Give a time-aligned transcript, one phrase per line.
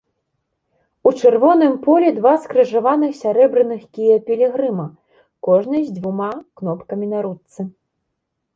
[1.09, 4.87] У чырвоным полі два скрыжаваных сярэбраных кія пілігрыма,
[5.51, 7.61] кожны з дзвюма кнопкамі на ручцы.